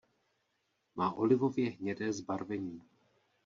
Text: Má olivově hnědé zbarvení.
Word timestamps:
Má 0.95 1.13
olivově 1.13 1.69
hnědé 1.71 2.13
zbarvení. 2.13 2.81